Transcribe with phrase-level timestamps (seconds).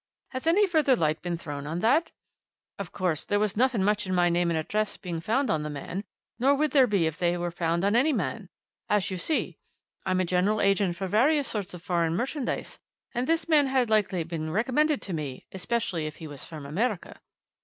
[0.29, 2.11] Has any further light been thrown on that?
[2.79, 5.69] Of course, there was nothing much in my name and address being found on the
[5.69, 6.03] man,
[6.39, 8.49] nor would there be if they were found on any man.
[8.89, 9.59] As you see,
[10.03, 12.79] I'm a general agent for various sorts of foreign merchandise,
[13.13, 17.21] and this man had likely been recommended to me especially if he was from America."